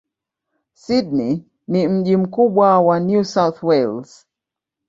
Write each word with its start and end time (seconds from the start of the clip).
Sydney 0.73 1.45
ni 1.67 1.87
mji 1.87 2.17
mkubwa 2.17 2.79
wa 2.81 2.99
New 2.99 3.23
South 3.23 3.63
Wales. 3.63 4.27